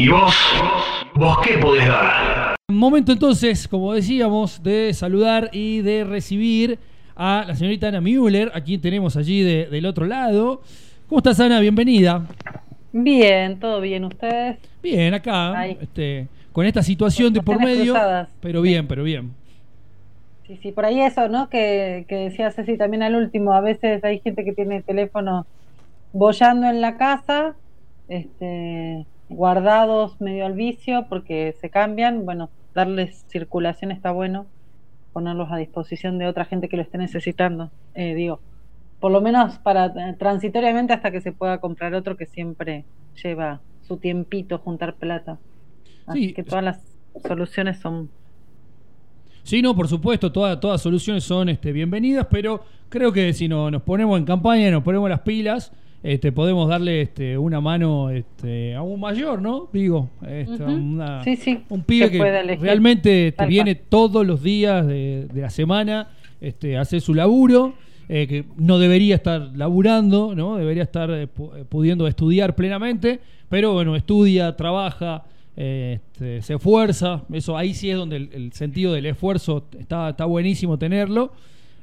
[0.00, 0.32] ¿Y vos?
[1.16, 2.54] ¿Vos qué podés dar?
[2.70, 6.78] Momento entonces, como decíamos, de saludar y de recibir
[7.16, 10.62] a la señorita Ana Müller, a quien tenemos allí del otro lado.
[11.08, 11.58] ¿Cómo estás, Ana?
[11.58, 12.24] Bienvenida.
[12.92, 14.58] Bien, todo bien, ¿ustedes?
[14.80, 17.92] Bien, acá, este, con esta situación de por medio,
[18.40, 19.32] pero bien, pero bien.
[20.46, 21.48] Sí, sí, por ahí eso, ¿no?
[21.48, 25.44] Que, que decía Ceci también al último, a veces hay gente que tiene teléfono
[26.12, 27.56] bollando en la casa,
[28.08, 34.46] este, guardados medio al vicio porque se cambian, bueno, darles circulación está bueno,
[35.12, 38.40] ponerlos a disposición de otra gente que lo esté necesitando, eh, digo,
[39.00, 42.84] por lo menos para eh, transitoriamente hasta que se pueda comprar otro que siempre
[43.22, 45.38] lleva su tiempito juntar plata.
[46.06, 46.80] Así que todas las
[47.26, 48.10] soluciones son
[49.48, 53.70] Sí, no, por supuesto, todas, todas soluciones son este, bienvenidas, pero creo que si no,
[53.70, 55.72] nos ponemos en campaña, nos ponemos las pilas,
[56.02, 59.68] este, podemos darle este, una mano este, a un mayor, ¿no?
[59.72, 66.78] Digo, este, un pibe que, realmente este, viene todos los días de, la semana, este,
[66.78, 67.74] hace su laburo,
[68.08, 70.56] eh, que no debería estar laburando, ¿no?
[70.56, 75.24] Debería estar eh, eh, pudiendo estudiar plenamente, pero bueno, estudia, trabaja,
[75.56, 80.78] este, se esfuerza, eso ahí sí es donde el, sentido del esfuerzo está, está buenísimo
[80.78, 81.32] tenerlo.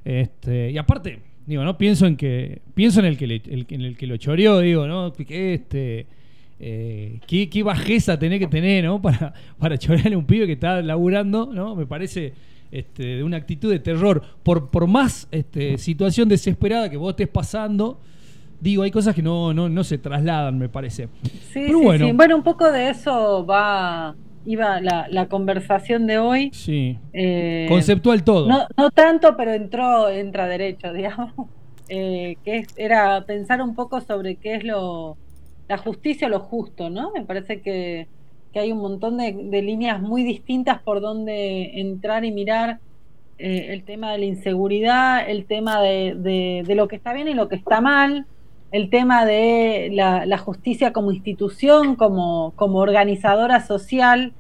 [0.06, 1.78] Este, y aparte, Digo, ¿no?
[1.78, 2.62] Pienso en que.
[2.74, 5.14] Pienso en el que en el que lo choreó, digo, ¿no?
[5.14, 6.08] Que este.
[6.60, 9.02] Eh, qué, qué, bajeza tenés que tener, ¿no?
[9.02, 11.76] Para, para chorearle a un pibe que está laburando, ¿no?
[11.76, 12.34] Me parece
[12.72, 14.22] este, de una actitud de terror.
[14.44, 18.00] Por, por más este, situación desesperada que vos estés pasando,
[18.60, 21.10] digo, hay cosas que no, no, no se trasladan, me parece.
[21.52, 22.08] Sí, sí, bueno.
[22.08, 22.12] sí.
[22.14, 26.52] Bueno, un poco de eso va iba la, la conversación de hoy.
[26.54, 26.98] Sí.
[27.14, 28.48] Eh, Conceptual todo.
[28.48, 31.34] No, no tanto, pero entró, entra derecho, digamos.
[31.88, 35.18] Eh, que era pensar un poco sobre qué es lo
[35.68, 37.12] la justicia o lo justo, ¿no?
[37.12, 38.08] Me parece que,
[38.54, 42.80] que hay un montón de, de, líneas muy distintas por donde entrar y mirar
[43.38, 47.28] eh, el tema de la inseguridad, el tema de, de, de, lo que está bien
[47.28, 48.26] y lo que está mal,
[48.75, 54.33] el tema de la, justicia como institución, como, como organizadora social,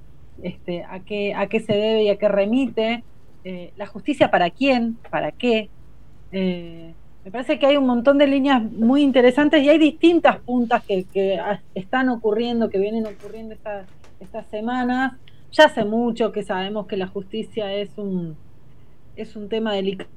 [0.43, 3.05] este, a, qué, a qué se debe y a qué remite,
[3.45, 5.69] eh, la justicia para quién, para qué.
[6.33, 10.83] Eh, me parece que hay un montón de líneas muy interesantes y hay distintas puntas
[10.83, 11.05] que,
[11.73, 13.55] están ocurriendo, que vienen ocurriendo
[14.19, 15.13] estas semanas.
[15.53, 18.35] Ya hace mucho que sabemos que la justicia es un,
[19.15, 20.09] es un tema delicado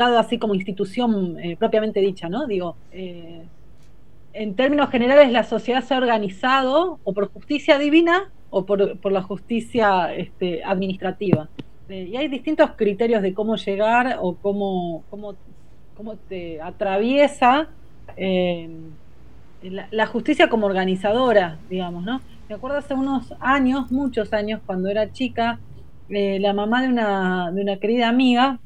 [0.00, 2.46] así como institución eh, propiamente dicha, ¿no?
[2.46, 3.42] Digo, eh,
[4.32, 9.22] en términos generales la sociedad se ha organizado o por justicia divina o por, la
[9.22, 11.48] justicia este, administrativa.
[11.88, 15.34] Eh, y hay distintos criterios de cómo llegar o cómo, cómo,
[15.96, 17.68] cómo te atraviesa
[19.62, 22.20] la, la, justicia como organizadora, digamos, ¿no?
[22.48, 25.60] Me acuerdo hace unos años, muchos años, cuando era chica,
[26.08, 28.58] la mamá de una, de una querida amiga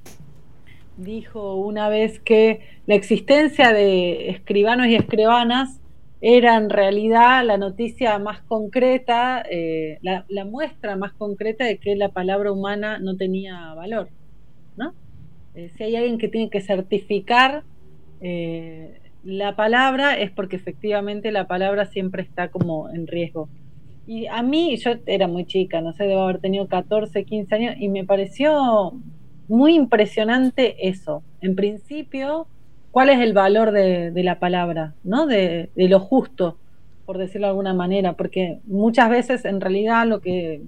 [0.96, 5.80] dijo una vez que la existencia de escribanos y escribanas
[6.20, 12.08] era en realidad la noticia más concreta, eh, la, muestra más concreta de que la
[12.10, 14.08] palabra humana no tenía valor.
[14.76, 14.94] ¿no?
[15.54, 17.64] Eh, si hay alguien que tiene que certificar
[18.20, 23.48] eh, la palabra es porque efectivamente la palabra siempre está como en riesgo.
[24.06, 27.74] Y a mí, yo era muy chica, no sé, debo haber tenido 14, 15 años,
[27.78, 28.92] y me pareció
[29.48, 31.22] muy impresionante eso.
[31.40, 32.46] En principio,
[32.90, 34.94] ¿cuál es el valor de, la palabra?
[35.04, 35.26] ¿no?
[35.26, 36.58] De, lo justo,
[37.06, 40.62] por decirlo de alguna manera, porque muchas veces en realidad lo que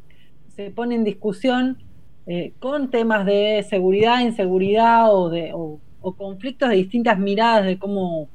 [0.54, 1.78] se pone en discusión
[2.26, 5.80] eh, con temas de seguridad, inseguridad o, de, o,
[6.16, 8.28] conflictos de distintas miradas de cómo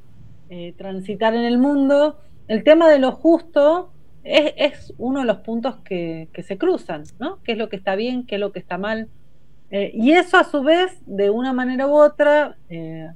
[0.50, 3.90] eh, transitar en el mundo, el tema de lo justo
[4.24, 7.38] es, es uno de los puntos que, que, se cruzan, ¿no?
[7.44, 9.08] ¿Qué es lo que está bien, qué es lo que está mal?
[9.72, 13.08] Eh, y eso a su vez, de una manera u otra, eh,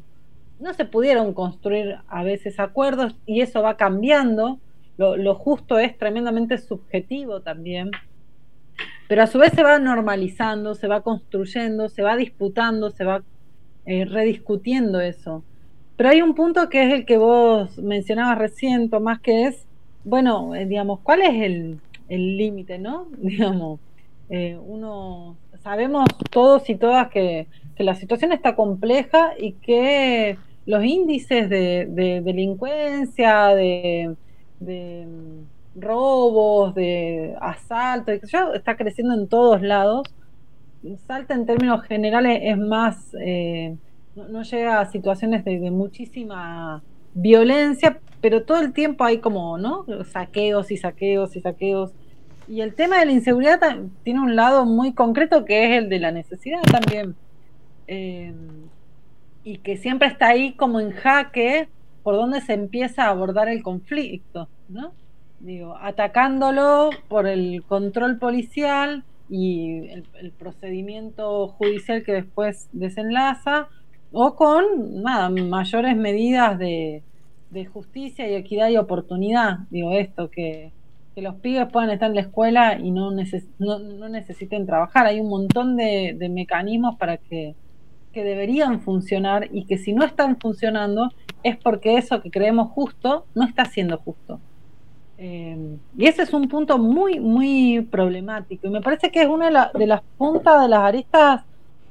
[0.58, 4.58] no se pudieron construir a veces acuerdos y eso va cambiando.
[4.96, 7.90] Lo, justo es tremendamente subjetivo también,
[9.06, 13.22] pero a su vez se va normalizando, se va construyendo, se va disputando, se va
[13.84, 15.44] eh, rediscutiendo eso.
[15.98, 19.66] Pero hay un punto que es el que vos mencionabas recién, Tomás, que es,
[20.04, 21.78] bueno, digamos, ¿cuál es
[22.08, 23.08] el límite, no?
[23.18, 23.78] Digamos,
[24.30, 25.36] uno
[25.66, 27.48] sabemos todos y todas que,
[27.78, 34.14] la situación está compleja y que los índices de, delincuencia, de,
[34.60, 38.14] mm, robos, de asaltos,
[38.54, 40.06] está creciendo en todos lados.
[41.08, 43.76] Salta en términos generales es más, eh,
[44.14, 46.80] no, llega a situaciones de, muchísima
[47.12, 49.84] violencia, pero todo el tiempo hay como, ¿no?
[50.12, 51.92] Saqueos y saqueos y saqueos.
[52.48, 53.60] Y el tema de la inseguridad
[54.04, 57.14] tiene un lado muy concreto que es el de la necesidad también.
[57.88, 58.34] Eh,
[59.44, 61.68] y que siempre está ahí como en jaque
[62.02, 64.92] por donde se empieza a abordar el conflicto, ¿no?
[65.40, 73.68] Digo, atacándolo por el control policial y el, procedimiento judicial que después desenlaza,
[74.12, 77.02] o con nada, mayores medidas de,
[77.72, 79.60] justicia y equidad y oportunidad.
[79.70, 80.72] Digo esto, que,
[81.22, 85.06] los pibes puedan estar en la escuela y no, no, necesiten trabajar.
[85.06, 87.54] Hay un montón de, de mecanismos para que,
[88.12, 91.10] que deberían funcionar y que si no están funcionando
[91.42, 94.40] es porque eso que creemos justo no está siendo justo.
[95.18, 98.66] Eh, y ese es un punto muy, muy problemático.
[98.66, 101.42] Y me parece que es una de, las puntas de las aristas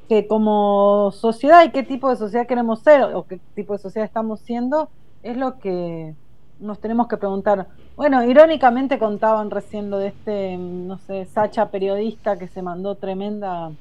[0.08, 4.06] que como sociedad y qué tipo de sociedad queremos ser o qué tipo de sociedad
[4.06, 4.90] estamos siendo,
[5.24, 6.14] es lo que
[6.60, 7.68] nos tenemos que preguntar.
[7.96, 13.72] Bueno, irónicamente contaban recién lo de este, no sé, Sacha periodista que se mandó tremenda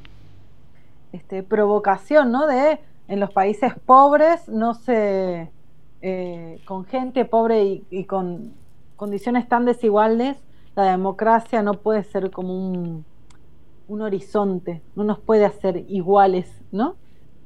[1.13, 2.47] este, provocación, ¿no?
[2.47, 5.51] De en los países pobres no se,
[6.01, 8.55] eh, con gente pobre y con
[8.97, 10.37] condiciones tan desiguales,
[10.75, 13.05] la democracia no puede ser como un,
[13.89, 16.97] un horizonte, no nos puede hacer iguales, ¿no?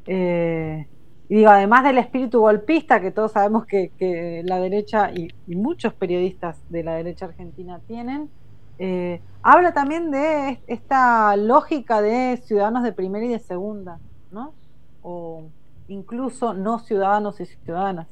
[0.07, 0.87] Eh,
[1.29, 6.59] y digo, además del espíritu golpista que todos sabemos que, la derecha y, muchos periodistas
[6.71, 8.31] de la derecha argentina tienen,
[8.79, 13.99] eh, habla también de esta lógica de ciudadanos de primera y de segunda,
[14.31, 14.55] ¿no?
[15.03, 15.45] O
[15.89, 18.07] incluso no ciudadanos y ciudadanas.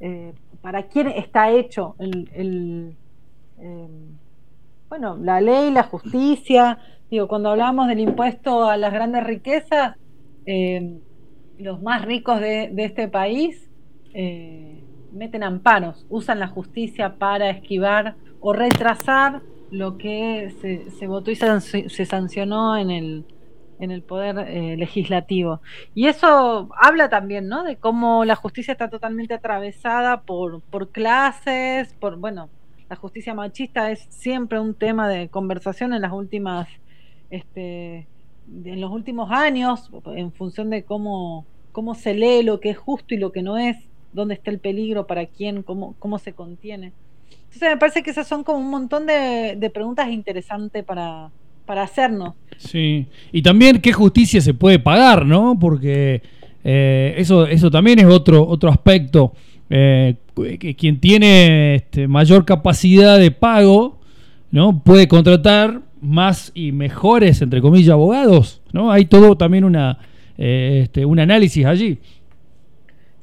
[0.00, 2.96] Eh, para quién está hecho el,
[3.58, 3.88] eh,
[4.88, 6.78] bueno, la ley, la justicia.
[7.10, 9.96] Digo, cuando hablamos del impuesto a las grandes riquezas,
[10.46, 11.00] eh,
[11.58, 13.70] los más ricos de, este país
[15.12, 20.54] meten amparos, usan la justicia para esquivar o retrasar lo que
[20.98, 23.24] se, votó y se sancionó en el,
[23.78, 25.60] en el poder eh, legislativo.
[25.94, 27.64] Y eso habla también, ¿no?
[27.64, 32.48] De cómo la justicia está totalmente atravesada por, por clases, por, bueno,
[32.88, 36.68] la justicia machista es siempre un tema de conversación en las últimas,
[37.30, 38.06] este,
[38.64, 43.14] en los últimos años, en función de cómo, cómo se lee lo que es justo
[43.14, 43.76] y lo que no es,
[44.12, 46.92] dónde está el peligro, para quién, cómo, cómo se contiene.
[47.44, 51.30] Entonces me parece que esas son como un montón de, de preguntas interesantes para,
[51.66, 52.34] para hacernos.
[52.56, 55.58] Sí, y también qué justicia se puede pagar, ¿no?
[55.58, 56.22] Porque
[56.62, 59.32] eh, eso, eso también es otro, otro aspecto.
[59.70, 60.16] Eh,
[60.76, 64.00] quien tiene este, mayor capacidad de pago,
[64.50, 64.82] ¿no?
[64.82, 68.92] Puede contratar más y mejores, entre comillas, abogados, ¿no?
[68.92, 69.98] Hay todo también una,
[70.38, 71.98] eh, este, un análisis allí.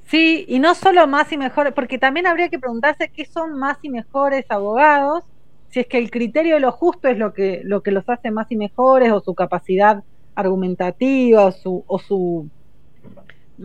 [0.07, 3.77] Sí, y no solo más y mejores, porque también habría que preguntarse qué son más
[3.81, 5.23] y mejores abogados
[5.71, 8.29] si es que el criterio de lo justo es lo que, lo que los hace
[8.29, 10.03] más y mejores, o su capacidad
[10.35, 12.49] argumentativa, o su, o su,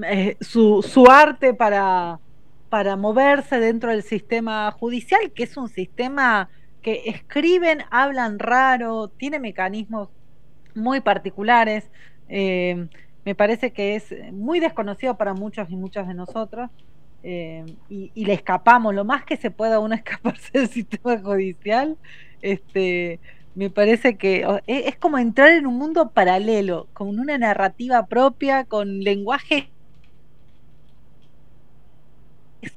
[0.05, 2.21] eh, su, arte para,
[2.69, 6.49] para moverse dentro del sistema judicial, que es un sistema
[6.87, 10.09] que escriben, hablan raro, tiene mecanismos
[10.77, 11.91] muy particulares.
[12.29, 12.87] Eh,
[13.25, 16.71] me parece que es muy desconocido para muchos y muchas de nosotros.
[17.25, 21.97] Eh, y, le escapamos lo más que se pueda uno escaparse del sistema judicial,
[22.41, 23.19] este,
[23.57, 28.65] me parece que e, es, como entrar en un mundo paralelo, con una narrativa propia,
[28.65, 29.65] con lenguajes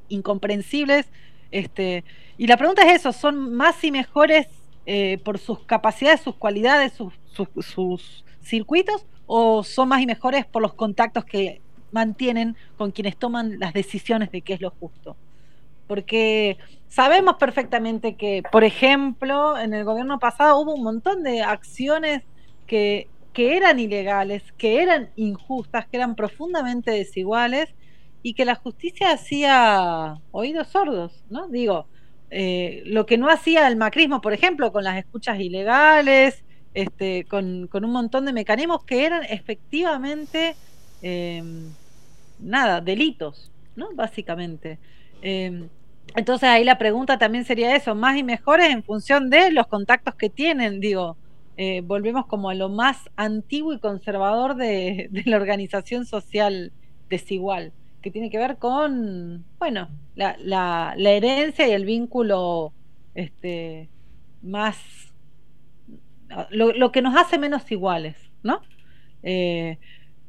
[0.07, 1.05] incomprensibles.
[1.51, 2.03] Este,
[2.38, 4.48] y la pregunta es eso, ¿son más y mejores
[4.86, 7.13] eh, por sus capacidades, sus cualidades, sus,
[7.65, 13.60] sus circuitos, o son más y mejores por los contactos que mantienen con quienes toman
[13.60, 15.15] las decisiones de qué es lo justo.
[15.88, 22.24] Porque sabemos perfectamente que, por ejemplo, en el gobierno pasado hubo un montón de acciones
[22.68, 27.70] que, que eran ilegales, que eran injustas, que eran profundamente desiguales
[28.21, 31.47] y que la justicia hacía oídos sordos, ¿no?
[31.47, 31.88] Digo,
[32.29, 37.67] eh, lo que no hacía el macrismo, por ejemplo, con las escuchas ilegales, este, con,
[37.67, 40.55] con un montón de mecanismos que eran efectivamente
[41.01, 41.73] Em,
[42.39, 43.89] nada, delitos, ¿no?
[43.95, 44.79] Básicamente.
[45.21, 45.69] Em,
[46.15, 50.15] entonces ahí la pregunta también sería eso, más y mejores en función de los contactos
[50.15, 51.17] que tienen, digo,
[51.57, 56.71] eh, volvemos como a lo más antiguo y conservador de, la organización social
[57.09, 62.74] desigual, que tiene que ver con, bueno, la, la, herencia y el vínculo
[63.15, 63.89] este,
[64.41, 64.77] más,
[66.50, 68.62] lo, lo, que nos hace menos iguales, ¿no?
[69.24, 69.77] Eh,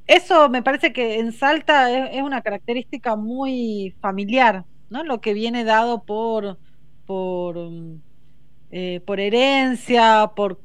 [0.07, 5.05] eso me parece que en Salta es, una característica muy familiar ¿no?
[5.05, 6.59] Lo que viene dado por,
[7.07, 7.57] por,
[8.73, 10.61] eh, por herencia, por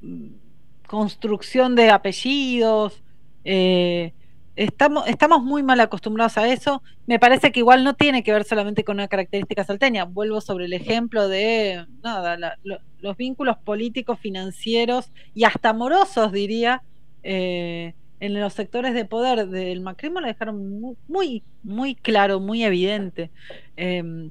[0.00, 0.28] mm,
[0.88, 3.02] construcción de apellidos.
[3.44, 4.14] Eh,
[4.56, 6.82] estamos, estamos muy mal acostumbrados a eso.
[7.06, 10.04] Me parece que igual no tiene que ver solamente con una característica salteña.
[10.04, 12.56] Vuelvo sobre el ejemplo de nada,
[13.00, 16.82] los vínculos políticos, financieros y hasta amorosos, diría,
[17.22, 23.30] eh, en los sectores de poder del macrismo lo dejaron muy, muy, claro, muy evidente.
[23.76, 24.30] Em,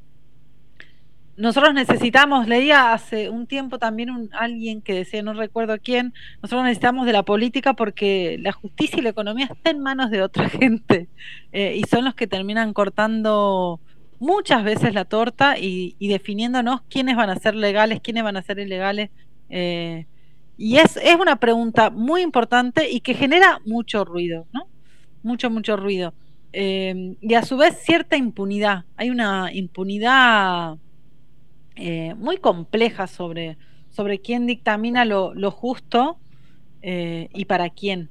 [1.35, 6.63] nosotros necesitamos, leía hace un tiempo también un, alguien que decía, no recuerdo quién, nosotros
[6.63, 10.47] necesitamos de la política porque la justicia y la economía están en manos de otra
[10.49, 11.07] gente
[11.51, 13.79] eh, y son los que terminan cortando
[14.19, 18.59] muchas veces la torta y, definiéndonos quiénes van a ser legales, quiénes van a ser
[18.59, 19.09] ilegales.
[19.49, 20.05] Eh,
[20.57, 24.67] y es, es una pregunta muy importante y que genera mucho ruido, ¿no?
[25.23, 26.13] Mucho, mucho ruido.
[26.53, 28.85] Eh, y a su vez cierta impunidad.
[28.95, 30.77] Hay una impunidad
[31.75, 33.57] eh, muy compleja sobre,
[33.89, 36.17] sobre quién dictamina lo, justo
[36.81, 38.09] eh, y para quién.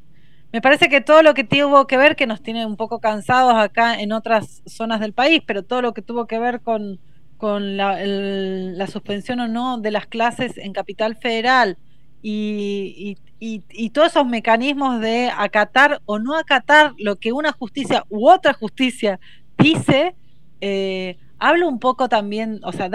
[0.53, 3.55] Me parece que todo lo que tuvo que ver, que nos tiene un poco cansados
[3.55, 7.01] acá en otras zonas del país, pero todo lo que tuvo que ver con,
[7.39, 11.79] con la, la suspensión o no de las clases en Capital Federal
[12.23, 18.29] y, y, todos esos mecanismos de acatar o no acatar lo que una justicia u
[18.29, 19.19] otra justicia
[19.59, 20.15] dice,
[20.61, 22.89] eh, habla un poco también, o sea,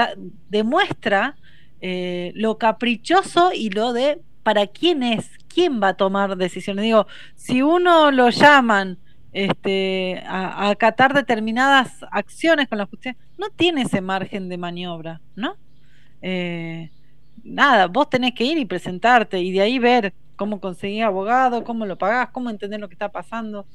[0.50, 1.36] demuestra
[1.82, 6.84] eh, lo caprichoso y lo de para quién es, quién va a tomar decisiones.
[6.84, 8.98] Digo, si uno lo llaman
[9.34, 15.58] este, a, acatar determinadas acciones con la justicia, no tiene ese margen de maniobra, ¿no?
[16.22, 16.90] Eh,
[17.44, 21.86] nada, vos tenés que ir y presentarte y de ahí ver cómo conseguir abogado, cómo
[21.86, 23.66] lo pagás, cómo entender lo que está pasando.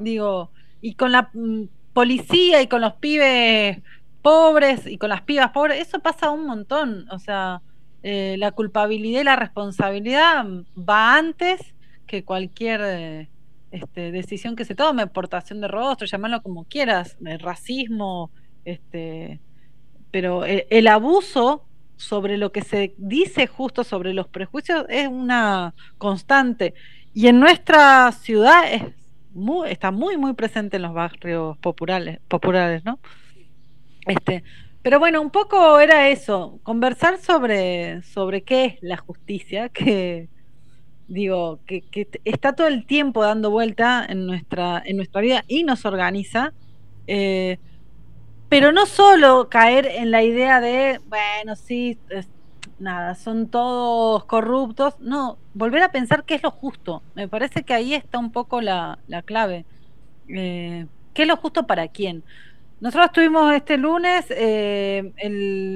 [0.00, 3.78] Digo, y con la mm, policía y con los pibes
[4.26, 7.06] pobres y con las pibas pobres, eso pasa un montón.
[7.12, 7.62] O sea,
[8.02, 10.44] eh, la culpabilidad y la responsabilidad
[10.76, 11.76] va antes
[12.08, 13.30] que cualquier eh,
[13.70, 18.32] este, decisión que se tome, portación de rostro, llamarlo como quieras, el racismo,
[18.64, 19.38] este,
[20.10, 21.64] pero el, abuso
[21.94, 26.74] sobre lo que se dice justo sobre los prejuicios es una constante.
[27.14, 28.82] Y en nuestra ciudad es
[29.34, 32.98] muy, está muy, muy presente en los barrios populares, populares ¿no?
[34.06, 34.44] Este,
[34.82, 40.28] pero bueno, un poco era eso, conversar sobre, sobre qué es la justicia, que
[41.08, 41.84] digo, que,
[42.24, 46.52] está todo el tiempo dando vuelta en nuestra, en nuestra vida y nos organiza.
[47.06, 47.58] Eh,
[48.48, 51.98] pero no solo caer en la idea de, bueno, sí,
[52.78, 54.94] nada, son todos corruptos.
[55.00, 57.02] No, volver a pensar qué es lo justo.
[57.14, 59.64] Me parece que ahí está un poco la, clave.
[60.28, 62.22] Eh, ¿Qué es lo justo para quién?
[62.78, 65.12] Nosotros tuvimos este lunes eh,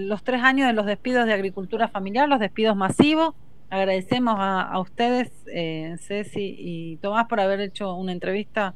[0.06, 3.34] los tres años de los despidos de agricultura familiar, los despidos masivos.
[3.70, 8.74] Agradecemos a, ustedes, eh, Ceci y Tomás, por haber hecho una entrevista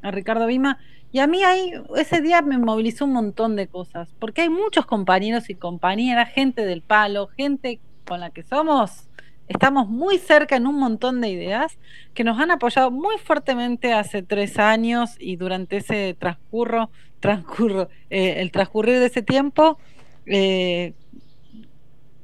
[0.00, 0.78] a Ricardo Vima.
[1.12, 4.86] Y a mí ahí, ese día me movilizó un montón de cosas, porque hay muchos
[4.86, 9.05] compañeros y compañeras, gente del palo, gente con la que somos,
[9.48, 11.78] estamos muy cerca en un montón de ideas
[12.14, 18.34] que nos han apoyado muy fuertemente hace tres años y durante ese transcurro transcurro, eh,
[18.38, 19.78] el transcurrir de ese tiempo,
[20.26, 20.94] eh,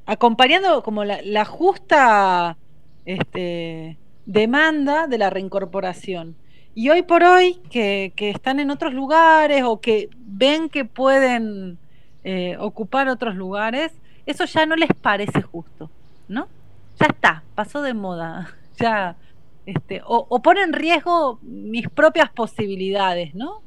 [0.06, 2.56] acompañando como la, justa
[3.04, 6.36] este, demanda de la reincorporación.
[6.74, 11.78] Y hoy por hoy, que, están en otros lugares o que ven que pueden
[12.24, 13.92] eh, ocupar otros lugares,
[14.24, 15.90] eso ya no les parece justo,
[16.28, 16.46] ¿no?
[17.02, 19.16] Ya está, pasó de moda, ya,
[19.66, 23.62] este, o, pone en riesgo mis propias posibilidades, ¿no?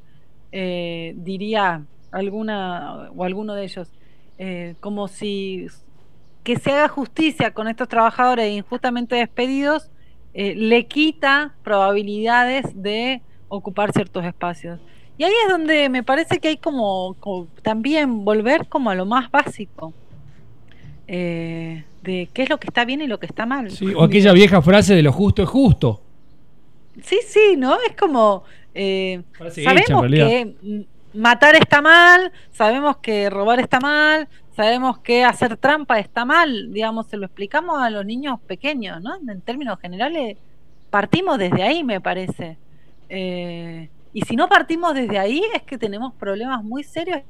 [0.54, 3.92] Eh, diría alguna o alguno de ellos,
[4.38, 5.68] eh, como si
[6.46, 9.92] que se haga justicia con estos trabajadores injustamente despedidos
[10.34, 14.80] eh, le quita probabilidades de ocupar ciertos espacios.
[15.18, 17.18] Y ahí es donde me parece que hay como,
[17.64, 19.94] también volver como a lo más básico.
[21.08, 23.70] De qué es lo que está bien y lo que está mal.
[23.96, 26.02] o aquella vieja frase de lo justo es justo.
[27.02, 27.78] Sí, sí, ¿no?
[27.88, 28.44] Es como,
[28.74, 36.00] eh, sabemos que matar está mal, sabemos que robar está mal, sabemos que hacer trampa
[36.00, 39.16] está mal, digamos, se lo explicamos a los niños pequeños, ¿no?
[39.30, 40.38] En términos generales,
[40.90, 42.58] partimos desde ahí, me parece.
[43.10, 47.22] Eh, y si no partimos desde ahí, es que tenemos problemas muy serios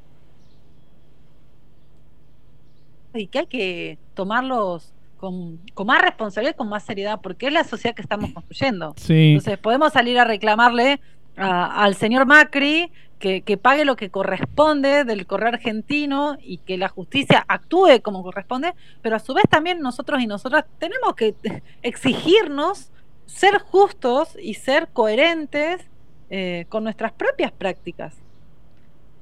[3.15, 7.95] y que hay que tomarlos con, más responsabilidad, con más seriedad, porque es la sociedad
[7.95, 8.95] que estamos construyendo.
[9.07, 10.99] Entonces, podemos salir a reclamarle
[11.35, 17.43] al señor Macri que, pague lo que corresponde del correo argentino y que la justicia
[17.47, 21.33] actúe como corresponde, pero a su vez también nosotros y nosotras tenemos que
[21.81, 22.91] exigirnos
[23.25, 25.81] ser justos y ser coherentes
[26.29, 28.15] eh, con nuestras propias prácticas.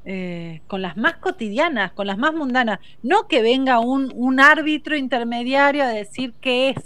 [0.05, 2.79] Eh, con las más cotidianas, con las más mundanas.
[3.03, 6.83] No que venga un, árbitro intermediario a decir qué es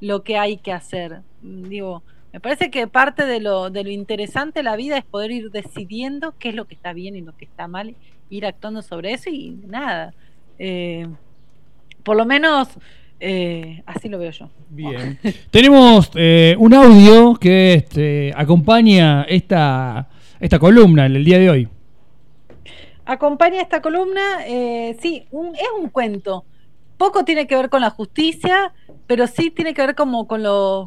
[0.00, 1.20] lo que hay que hacer.
[1.42, 2.02] Digo,
[2.32, 6.50] me parece que parte de lo, interesante de la vida es poder ir decidiendo qué
[6.50, 7.96] es lo que está bien y lo que está mal,
[8.30, 10.14] ir actuando sobre eso y nada.
[10.58, 11.06] Eh,
[12.02, 12.68] por lo menos
[13.20, 14.48] eh, así lo veo yo.
[14.70, 15.18] Bien.
[15.50, 20.08] Tenemos un audio que este, acompaña esta,
[20.40, 21.68] esta columna en el día de hoy.
[23.06, 26.44] Acompaña esta columna, eh, sí, un, es un cuento.
[26.96, 28.72] Poco tiene que ver con la justicia,
[29.06, 30.42] pero sí tiene que ver como con,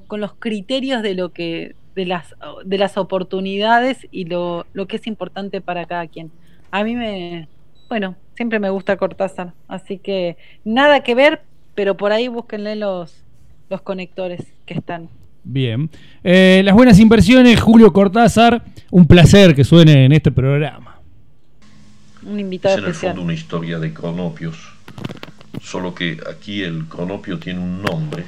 [0.08, 2.34] con los criterios de lo que, de las,
[2.66, 6.32] de las oportunidades y lo, lo que es importante para cada quien.
[6.72, 7.48] A mí me,
[7.88, 11.42] bueno, siempre me gusta Cortázar, así que nada que ver,
[11.76, 13.24] pero por ahí búsquenle los,
[13.70, 15.10] los conectores que están.
[15.44, 15.90] Bien.
[16.24, 20.87] Eh, las buenas inversiones, Julio Cortázar, un placer que suene en este programa
[22.28, 24.58] un invitado es en el fondo una historia de cronopios,
[25.62, 28.28] solo que aquí el cronopio tiene un nombre,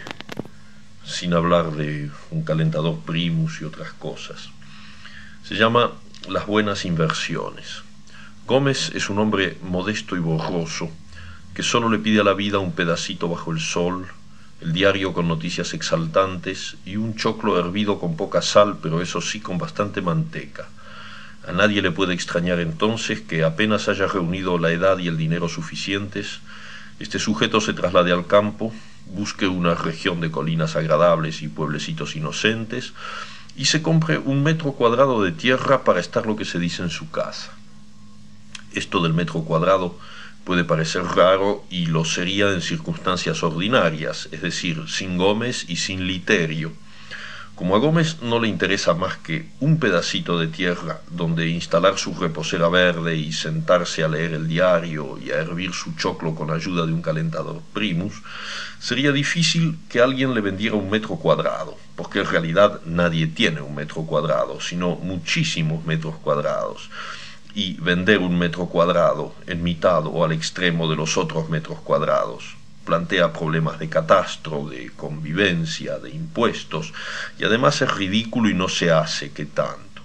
[1.04, 4.50] sin hablar de un calentador primus y otras cosas.
[5.44, 5.92] Se llama
[6.30, 7.84] Las Buenas Inversiones.
[8.48, 10.90] Gómez es un hombre modesto y borroso,
[11.54, 14.08] que solo le pide a la vida un pedacito bajo el sol,
[14.62, 19.42] el diario con noticias exaltantes y un choclo hervido con poca sal, pero eso sí
[19.42, 20.70] con bastante manteca
[21.50, 25.50] a nadie le puede extrañar entonces que apenas haya reunido la edad y el dinero
[25.50, 26.42] suficientes,
[27.00, 28.72] este sujeto se traslade al campo,
[29.08, 32.94] busque una región de colinas agradables y pueblecitos inocentes,
[33.56, 36.92] y se compre un metro cuadrado de tierra para estar lo que se dice en
[36.92, 37.52] su casa.
[38.76, 39.98] Esto del metro cuadrado
[40.44, 46.06] puede parecer raro y lo sería en circunstancias ordinarias, es decir, sin Gómez y sin
[46.06, 46.74] Literio,
[47.60, 52.14] como a Gómez no le interesa más que un pedacito de tierra donde instalar su
[52.14, 56.86] reposera verde y sentarse a leer el diario y a hervir su choclo con ayuda
[56.86, 58.14] de un calentador primus,
[58.80, 63.76] sería difícil que alguien le vendiera un metro cuadrado, porque en realidad nadie tiene un
[63.76, 66.90] metro cuadrado, sino muchísimos metros cuadrados.
[67.54, 72.59] Y vender un metro cuadrado en mitad o al extremo de los otros metros cuadrados
[72.90, 76.92] plantea problemas de catastro, de convivencia, de impuestos,
[77.38, 80.02] y además es ridículo y no se hace que tanto.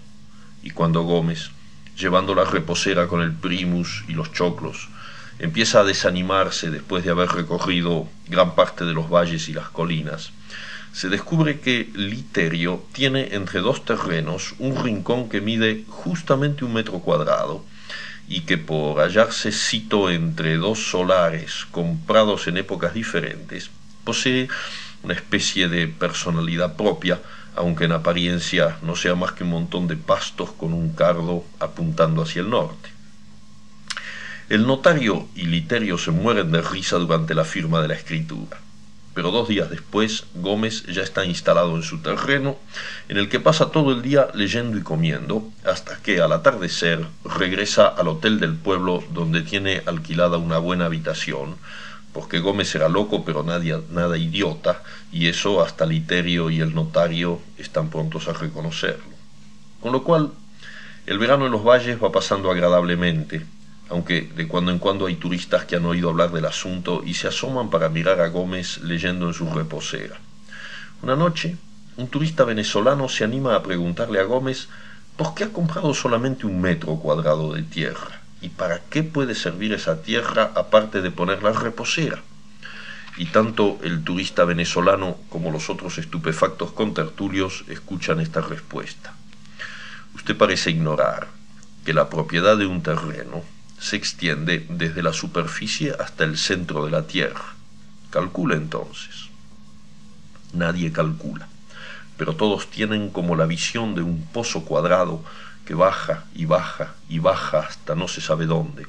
[0.62, 1.50] Y cuando Gómez,
[1.96, 4.90] llevando la reposera con el primus y los choclos,
[5.38, 10.32] empieza a desanimarse después de haber recorrido gran parte de los valles y las colinas,
[10.92, 16.98] se descubre que Literio tiene entre dos terrenos un rincón que mide justamente un metro
[16.98, 17.64] cuadrado,
[18.28, 23.70] y que por hallarse cito entre dos solares comprados en épocas diferentes,
[24.04, 24.48] posee
[25.02, 27.20] una especie de personalidad propia,
[27.54, 32.22] aunque en apariencia no sea más que un montón de pastos con un cardo apuntando
[32.22, 32.90] hacia el norte.
[34.48, 38.63] El notario y Literio se mueren de risa durante la firma de la escritura
[39.14, 42.58] pero dos días después Gómez ya está instalado en su terreno,
[43.08, 47.86] en el que pasa todo el día leyendo y comiendo, hasta que al atardecer regresa
[47.86, 51.56] al hotel del pueblo donde tiene alquilada una buena habitación,
[52.12, 57.90] porque Gómez era loco pero nada idiota, y eso hasta Literio y el notario están
[57.90, 59.14] prontos a reconocerlo.
[59.80, 60.32] Con lo cual,
[61.06, 63.44] el verano en los valles va pasando agradablemente,
[63.88, 67.28] aunque de cuando en cuando hay turistas que han oído hablar del asunto y se
[67.28, 70.16] asoman para mirar a Gómez leyendo en su reposera.
[71.02, 71.56] Una noche,
[71.96, 74.68] un turista venezolano se anima a preguntarle a Gómez
[75.16, 79.72] por qué ha comprado solamente un metro cuadrado de tierra y para qué puede servir
[79.72, 82.22] esa tierra aparte de poner la reposera.
[83.16, 89.14] Y tanto el turista venezolano como los otros estupefactos contertulios escuchan esta respuesta.
[90.14, 91.28] Usted parece ignorar
[91.84, 93.44] que la propiedad de un terreno
[93.78, 97.54] se extiende desde la superficie hasta el centro de la Tierra.
[98.10, 99.28] Calcula entonces.
[100.52, 101.48] Nadie calcula,
[102.16, 105.24] pero todos tienen como la visión de un pozo cuadrado
[105.66, 108.86] que baja y baja y baja hasta no se sabe dónde.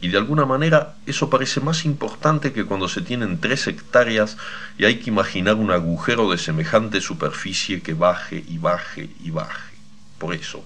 [0.00, 4.36] Y de alguna manera eso parece más importante que cuando se tienen tres hectáreas
[4.78, 9.74] y hay que imaginar un agujero de semejante superficie que baje y baje y baje.
[10.18, 10.64] Por eso,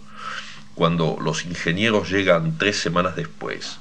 [0.75, 3.79] cuando los ingenieros llegan tres semanas después,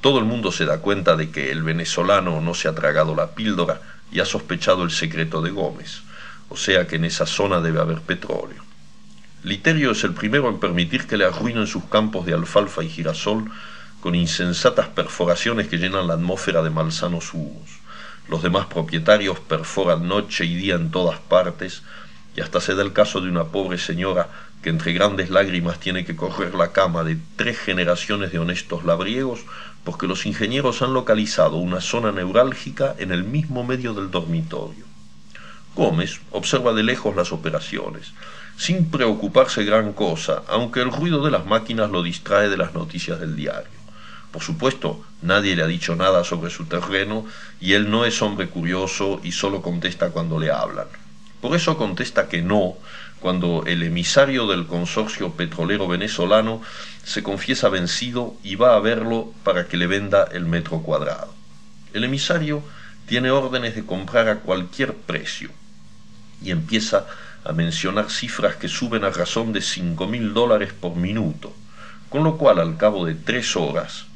[0.00, 3.34] todo el mundo se da cuenta de que el venezolano no se ha tragado la
[3.34, 3.80] píldora
[4.12, 6.02] y ha sospechado el secreto de Gómez,
[6.48, 8.62] o sea que en esa zona debe haber petróleo.
[9.42, 13.50] Literio es el primero en permitir que le arruinen sus campos de alfalfa y girasol
[14.00, 17.68] con insensatas perforaciones que llenan la atmósfera de malsanos humos.
[18.28, 21.82] Los demás propietarios perforan noche y día en todas partes,
[22.36, 24.28] y hasta se da el caso de una pobre señora
[24.66, 29.44] que entre grandes lágrimas tiene que correr la cama de tres generaciones de honestos labriegos
[29.84, 34.84] porque los ingenieros han localizado una zona neurálgica en el mismo medio del dormitorio.
[35.76, 38.12] Gómez observa de lejos las operaciones,
[38.56, 43.20] sin preocuparse gran cosa, aunque el ruido de las máquinas lo distrae de las noticias
[43.20, 43.78] del diario.
[44.32, 47.24] Por supuesto, nadie le ha dicho nada sobre su terreno
[47.60, 50.88] y él no es hombre curioso y solo contesta cuando le hablan.
[51.40, 52.74] Por eso contesta que no
[53.20, 56.62] cuando el emisario del consorcio petrolero venezolano
[57.04, 61.34] se confiesa vencido y va a verlo para que le venda el metro cuadrado.
[61.92, 62.62] El emisario
[63.06, 65.50] tiene órdenes de comprar a cualquier precio
[66.42, 67.06] y empieza
[67.44, 71.54] a mencionar cifras que suben a razón de cinco mil dólares por minuto,
[72.10, 74.06] con lo cual al cabo de tres horas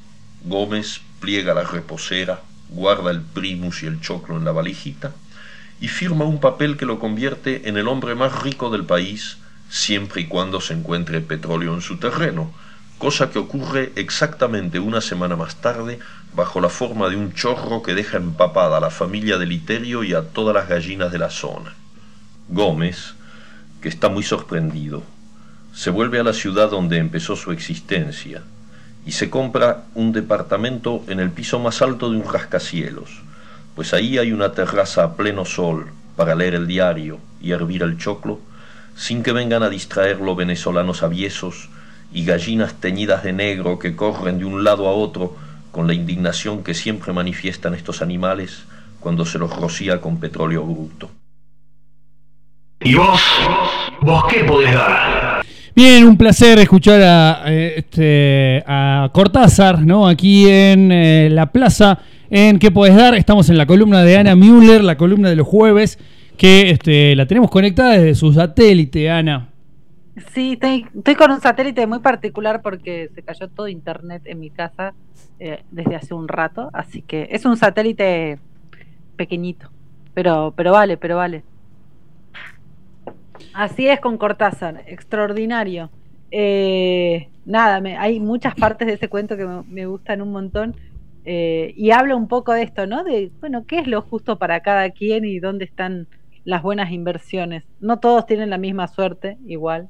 [0.45, 5.13] Gómez pliega la reposera, guarda el primus y el choclo en la valijita
[5.81, 9.39] y firma un papel que lo convierte en el hombre más rico del país
[9.71, 12.53] siempre y cuando se encuentre petróleo en su terreno,
[12.99, 16.01] cosa que ocurre exactamente una semana más tarde
[16.35, 20.13] bajo la forma de un chorro que deja empapada a la familia de Literio y
[20.13, 21.73] a todas las gallinas de la zona.
[22.49, 23.15] Gómez,
[23.81, 25.03] que está muy sorprendido,
[25.73, 28.43] se vuelve a la ciudad donde empezó su existencia,
[29.07, 33.23] y se compra un departamento en el piso más alto de un rascacielos,
[33.81, 37.97] pues ahí hay una terraza a pleno sol para leer el diario y hervir el
[37.97, 38.39] choclo,
[38.95, 41.71] sin que vengan a distraerlo venezolanos aviesos
[42.13, 45.35] y gallinas teñidas de negro que corren de un lado a otro
[45.73, 48.65] con la indignación que siempre manifiestan estos animales
[49.01, 51.11] cuando se los rocía con petróleo bruto.
[52.81, 53.23] ¿Y vos?
[54.03, 55.41] ¿Vos qué podés dar?
[55.75, 60.07] Bien, un placer escuchar a, eh, este, a Cortázar, ¿no?
[60.07, 61.99] Aquí en eh, la plaza,
[62.31, 63.15] en ¿Qué podés dar?
[63.17, 65.99] Estamos en la columna de Ana Müller, la columna de los jueves,
[66.37, 69.49] que este, la tenemos conectada desde su satélite, Ana.
[70.33, 74.95] Sí, estoy, con un satélite muy particular porque se cayó todo internet en mi casa
[75.41, 78.39] eh, desde hace un rato, así que es un satélite
[79.17, 79.71] pequeñito,
[80.15, 81.43] pero, pero vale, pero vale.
[83.55, 85.91] Así es con Cortázar, extraordinario.
[86.31, 90.77] Eh, nada, me, hay muchas partes de ese cuento que me gustan un montón
[91.25, 93.05] eh, y habla un poco de esto, ¿no?
[93.05, 96.07] De, bueno, ¿qué es lo justo para cada quien y dónde están
[96.45, 97.65] las buenas inversiones?
[97.81, 99.89] No todos tienen la misma suerte, igual,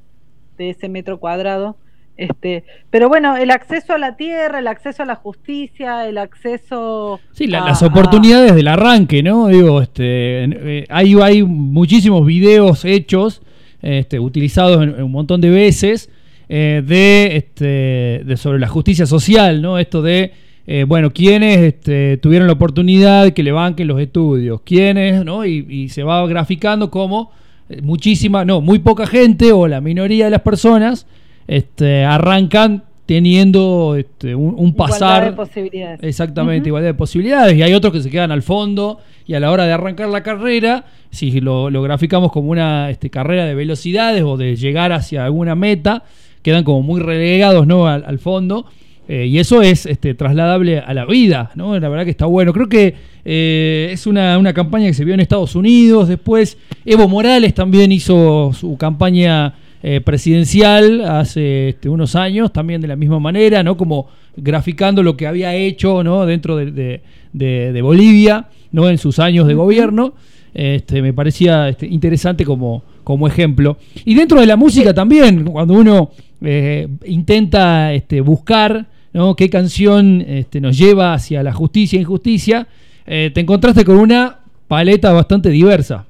[0.58, 1.76] de ese metro cuadrado.
[2.16, 7.18] Este, pero bueno, el acceso a la tierra, el acceso a la justicia, el acceso
[7.32, 9.46] Sí, la- a- las a- oportunidades del arranque, ¿no?
[9.48, 13.40] Digo, este, eh, hay, hay muchísimos videos hechos,
[13.80, 16.10] este, utilizados en, en un montón de veces,
[16.50, 19.78] eh, de, este, de sobre la justicia social, ¿no?
[19.78, 20.32] Esto de,
[20.66, 25.44] eh, bueno, quienes este, tuvieron la oportunidad que le banquen los estudios, quiénes, ¿no?
[25.44, 27.32] Y, y se va graficando como
[27.68, 31.06] eh, muchísima, no, muy poca gente o la minoría de las personas
[31.48, 36.00] este, arrancan teniendo este, un, un igualdad pasar de posibilidades.
[36.02, 36.68] Exactamente, Ujú.
[36.68, 37.56] igualdad de posibilidades.
[37.56, 40.22] Y hay otros que se quedan al fondo y a la hora de arrancar la
[40.22, 45.24] carrera, si lo, lo graficamos como una este, carrera de velocidades o de llegar hacia
[45.24, 46.04] alguna meta,
[46.42, 47.88] quedan como muy relegados ¿no?
[47.88, 48.66] al, al fondo.
[49.12, 51.76] Eh, y eso es este, trasladable a la vida, ¿no?
[51.80, 52.52] La verdad que está bueno.
[52.52, 52.94] Creo que
[53.24, 56.06] eh, es una, una campaña que se vio en Estados Unidos.
[56.06, 62.86] Después, Evo Morales también hizo su campaña eh, presidencial hace este, unos años, también de
[62.86, 63.76] la misma manera, ¿no?
[63.76, 66.24] Como graficando lo que había hecho, ¿no?
[66.24, 67.00] Dentro de, de-
[67.32, 68.88] de- de Bolivia, ¿no?
[68.88, 70.14] En sus años de gobierno.
[70.54, 73.76] Este, me parecía este, interesante como, como ejemplo.
[74.04, 76.10] Y dentro de la música también, cuando uno
[76.42, 79.34] eh, intenta este, buscar ¿no?
[79.36, 82.66] qué canción este, nos lleva hacia la justicia e injusticia,
[83.06, 86.06] eh, te encontraste con una paleta bastante diversa.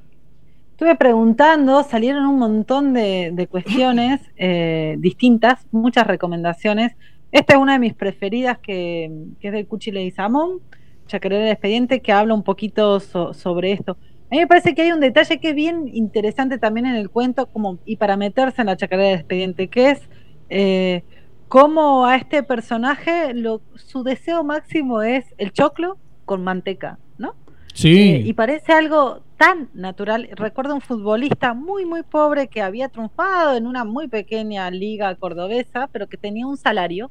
[0.72, 6.92] Estuve preguntando, salieron un montón de, de cuestiones eh, distintas, muchas recomendaciones.
[7.32, 9.10] Esta es una de mis preferidas, que,
[9.40, 10.60] que es del Cuchi Leguizamón,
[11.06, 13.92] Chacarera del Expediente, que habla un poquito so- sobre esto.
[14.30, 17.10] A mí me parece que hay un detalle que es bien interesante también en el
[17.10, 20.00] cuento, como, y para meterse en la Chacarera del Expediente, que es
[20.48, 21.02] eh,
[21.50, 27.34] cómo a este personaje lo, su deseo máximo es el choclo con manteca, ¿no?
[27.74, 28.12] Sí.
[28.12, 30.28] Eh, y parece algo tan natural.
[30.32, 35.88] Recuerdo un futbolista muy, muy pobre que había triunfado en una muy pequeña liga cordobesa,
[35.88, 37.10] pero que tenía un salario.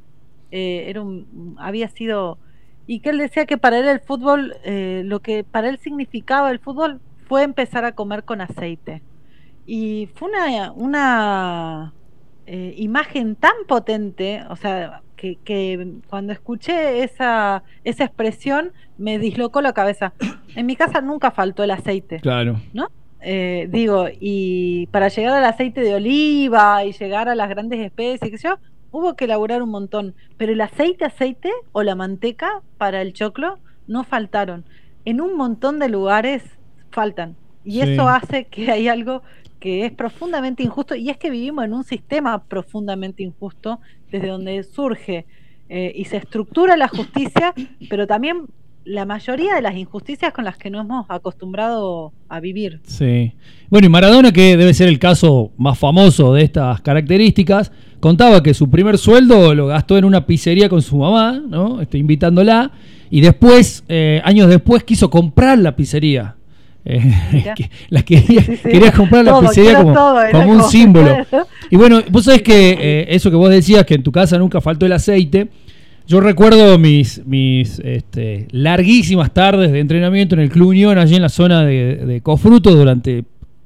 [0.52, 2.40] eh, era un, había sido.
[2.88, 6.50] Y que él decía que para él el fútbol, eh, lo que para él significaba
[6.52, 9.04] el fútbol fue empezar a comer con aceite.
[9.66, 11.94] Y fue una, una
[12.52, 19.62] eh, imagen tan potente, o sea, que, que, cuando escuché esa, esa expresión me dislocó
[19.62, 20.14] la cabeza.
[20.56, 22.20] En mi casa nunca faltó el aceite.
[22.22, 22.60] Claro.
[22.74, 22.88] ¿No?
[23.22, 28.32] Eh, digo, y para llegar al aceite de oliva y llegar a las grandes especies,
[28.32, 28.58] que yo,
[28.90, 30.16] hubo que elaborar un montón.
[30.38, 34.66] Pero el aceite, aceite o la manteca para el choclo no faltaron.
[35.06, 36.42] En un montón de lugares
[36.90, 37.36] faltan.
[37.64, 37.92] Y Sí.
[37.92, 39.22] eso hace que hay algo
[39.60, 43.80] que es profundamente injusto, y es que vivimos en un sistema profundamente injusto,
[44.12, 45.26] desde donde surge
[45.70, 47.54] eh, y se estructura la justicia,
[47.90, 48.46] pero también
[48.86, 52.80] la mayoría de las injusticias con las que nos hemos acostumbrado a vivir.
[52.86, 53.34] Sí.
[53.70, 58.54] Bueno, y Maradona, que debe ser el caso más famoso de estas características, contaba que
[58.54, 61.82] su primer sueldo lo gastó en una pizzería con su mamá, ¿no?
[61.82, 62.72] Este, invitándola,
[63.12, 66.36] y después, eh, años después, quiso comprar la pizzería.
[66.92, 68.70] Eh, que la quería, Sí, sí.
[68.70, 71.18] quería comprar la pizzería como, todo, era como un símbolo.
[71.70, 74.60] Y bueno, vos sabés que eh, eso que vos decías, que en tu casa nunca
[74.60, 75.50] faltó el aceite,
[76.08, 81.22] yo recuerdo mis, mis este, larguísimas tardes de entrenamiento en el Club Unión, allí en
[81.22, 83.24] la zona de, de Cofruto, durante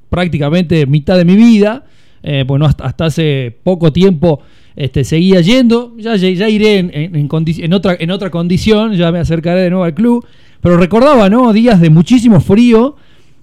[0.09, 1.86] prácticamente mitad de mi vida.
[2.21, 4.41] Eh, bueno, hasta, hasta hace poco tiempo
[4.75, 5.93] este, seguía yendo.
[5.97, 9.86] Ya, ya, iré en, en- en otra, en otra condición, ya me acercaré de nuevo
[9.86, 10.25] al club.
[10.62, 11.51] Pero recordaba, ¿no?
[11.53, 12.95] Días de muchísimo frío.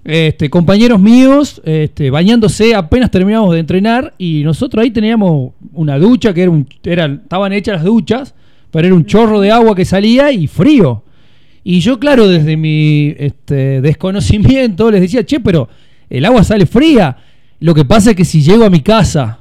[0.03, 6.33] Este, compañeros míos este, bañándose apenas terminamos de entrenar y nosotros ahí teníamos una ducha
[6.33, 8.33] que era un, eran, estaban hechas las duchas,
[8.71, 11.03] pero era un chorro de agua que salía y frío.
[11.63, 15.69] Y yo, claro, desde mi este, desconocimiento les decía, che, pero
[16.09, 17.17] el agua sale fría.
[17.59, 19.37] Lo que pasa es que si llego a mi casa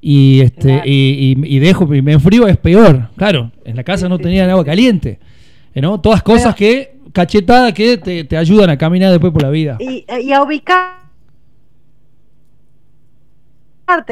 [0.00, 0.82] y, este, Claro.
[0.86, 3.10] y, y- y dejo y me enfrío es peor.
[3.16, 5.20] Claro, en la casa no tenían agua caliente.
[5.76, 6.00] ¿no?
[6.00, 9.76] Todas cosas que, cachetadas que te, te ayudan a caminar después por la vida.
[9.80, 11.00] y, y a ubicar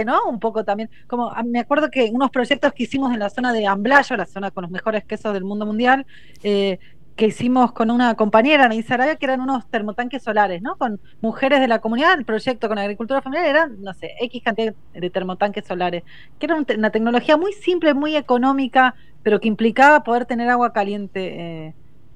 [0.05, 0.19] ¿no?
[0.29, 3.53] Un poco también, como a- me acuerdo que unos proyectos que hicimos en la zona
[3.53, 6.05] de Amblayo, la zona con los mejores quesos del mundo mundial,
[6.43, 6.79] eh,
[7.15, 10.77] que hicimos con una compañera, Anaís Arabia, que eran unos termotanques solares, ¿no?
[10.77, 14.75] Con mujeres de la comunidad, el proyecto con agricultura familiar eran, no sé, X cantidad
[14.95, 16.05] de termotanques solares,
[16.39, 21.67] que era una tecnología muy simple, muy económica, pero que implicaba poder tener agua caliente
[21.69, 21.75] eh,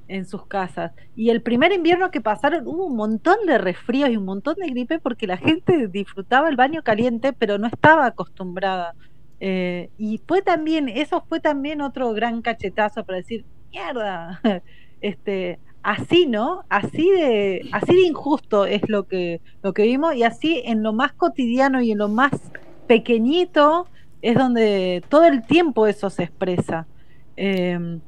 [0.09, 0.93] en sus casas.
[1.17, 4.69] Y el primer invierno que pasaron hubo un montón de resfríos y un montón de
[4.69, 8.95] gripe porque la gente disfrutaba el baño caliente, pero no estaba acostumbrada.
[9.41, 14.41] Eh, y fue también, eso fue también otro gran cachetazo para decir, mierda,
[15.01, 16.65] este, así, ¿no?
[16.69, 20.93] Así de, así de injusto es lo que, lo que vimos, y así en lo
[20.93, 22.31] más cotidiano y en lo más
[22.87, 23.89] pequeñito
[24.21, 26.87] es donde todo el tiempo eso se expresa.
[27.37, 27.99] Eh,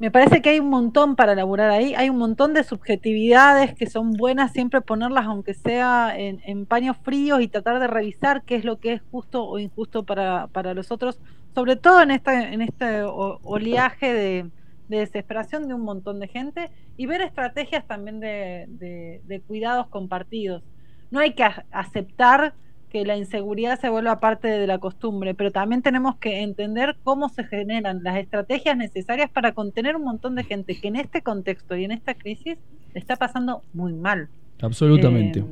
[0.00, 3.86] me parece que hay un montón para elaborar ahí, hay un montón de subjetividades que
[3.86, 8.64] son buenas siempre ponerlas, aunque sea en, paños fríos, y tratar de revisar qué es
[8.64, 11.20] lo que es justo o injusto para, para los otros,
[11.54, 14.50] sobre todo en este, en este oleaje de,
[14.88, 18.66] de desesperación de un montón de gente, y ver estrategias también de,
[19.26, 20.62] de- cuidados compartidos.
[21.10, 22.54] No hay que aceptar
[22.90, 27.28] que la inseguridad se vuelva parte de la costumbre, pero también tenemos que entender cómo
[27.28, 31.76] se generan las estrategias necesarias para contener un montón de gente que en este contexto
[31.76, 32.58] y en esta crisis
[32.94, 34.28] está pasando muy mal.
[34.60, 35.40] Absolutamente.
[35.40, 35.44] Eh,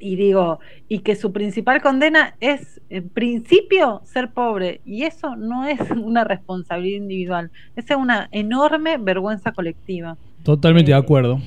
[0.00, 4.80] y digo, y que su principal condena es, en principio, ser pobre.
[4.84, 10.16] Y eso no es una responsabilidad individual, esa es una enorme vergüenza colectiva.
[10.42, 11.40] Totalmente de eh, acuerdo.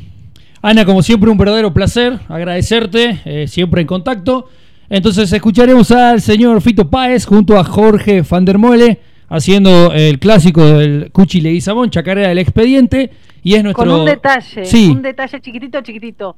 [0.61, 4.47] Ana, como siempre, un verdadero placer agradecerte, eh, siempre en contacto.
[4.89, 10.63] Entonces escucharemos al señor Fito Páez junto a Jorge Van der Mole haciendo el clásico
[10.63, 13.11] del Cuchi Leguizamón, Chacarera del Expediente.
[13.41, 13.85] Y es nuestro.
[13.85, 14.89] Con un detalle, Sí.
[14.91, 16.37] un detalle chiquitito, chiquitito.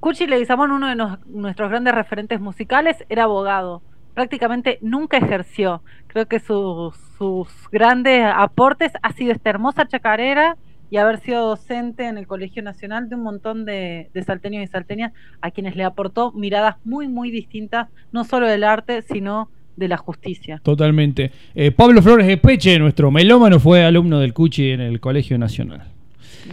[0.00, 3.82] Cuchi Leguizamón, uno de nos- nuestros grandes referentes musicales, era abogado.
[4.12, 5.82] Prácticamente nunca ejerció.
[6.06, 10.56] Creo que sus, sus grandes aportes ha sido esta hermosa chacarera
[10.94, 14.68] y haber sido docente en el Colegio Nacional de un montón de, de salteños y
[14.68, 19.88] salteñas a quienes le aportó miradas muy, muy distintas, no solo del arte, sino de
[19.88, 20.60] la justicia.
[20.62, 21.32] Totalmente.
[21.56, 25.82] Eh, Pablo Flores de Peche, nuestro melómano, fue alumno del Cuchi en el Colegio Nacional.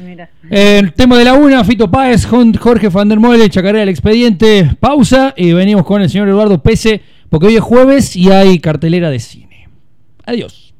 [0.03, 0.31] Mira.
[0.49, 4.75] El tema de la una, Fito Páez, Jorge Van der Mole, Chacarera del Expediente.
[4.79, 6.99] Pausa y venimos con el señor Eduardo Pese,
[7.29, 9.67] porque hoy es jueves y hay cartelera de cine.
[10.25, 10.70] Adiós.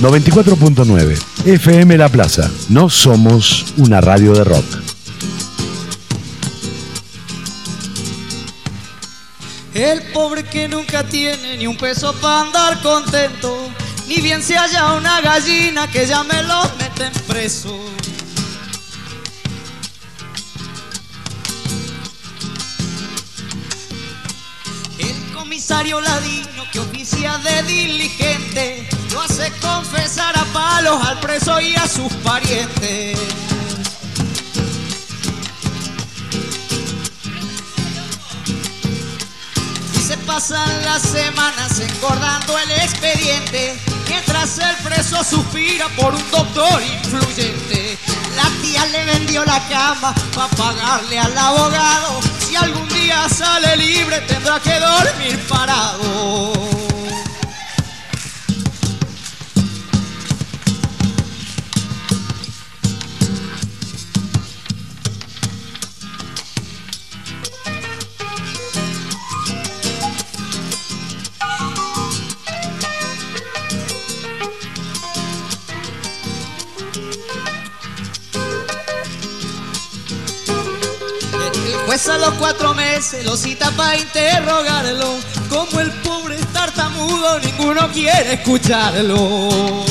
[0.00, 2.50] 94.9 FM La Plaza.
[2.70, 4.64] No somos una radio de rock.
[9.74, 13.68] El pobre que nunca tiene ni un peso para andar contento,
[14.08, 17.78] ni bien se haya una gallina que ya me lo meten preso.
[24.98, 31.74] El comisario ladino que oficia de diligente lo hace confesar a palos al preso y
[31.74, 33.18] a sus parientes.
[39.94, 46.82] Y se pasan las semanas engordando el expediente mientras el preso suspira por un doctor
[46.82, 47.98] influyente.
[48.36, 52.20] La tía le vendió la cama para pagarle al abogado.
[52.46, 56.69] Si algún día sale libre tendrá que dormir parado.
[82.02, 85.18] 'Pues los cuatro meses lo cita para interrogarlo.
[85.50, 89.84] Como el pobre tartamudo, ninguno quiere escucharlo.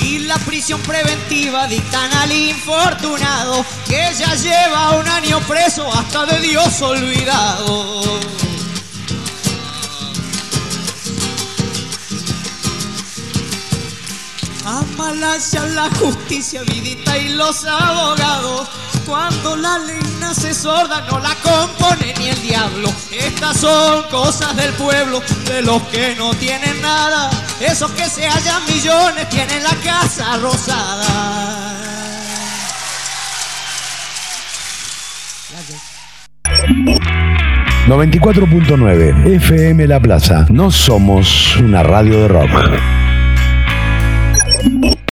[0.00, 6.40] Y la prisión preventiva dictan al infortunado que ya lleva un año preso hasta de
[6.40, 8.33] Dios olvidado.
[15.74, 18.68] La justicia, vidita y los abogados.
[19.06, 22.90] Cuando la ley nace sorda, no la compone ni el diablo.
[23.12, 27.30] Estas son cosas del pueblo, de los que no tienen nada.
[27.60, 31.74] Esos que se hallan millones tienen la casa rosada.
[37.86, 40.46] 94.9 FM La Plaza.
[40.50, 42.94] No somos una radio de rock.